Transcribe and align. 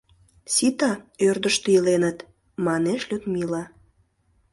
Сита 0.53 0.91
ӧрдыжтӧ 1.27 1.69
иленыт,— 1.77 2.17
манеш 2.65 3.01
Людмила. 3.09 3.63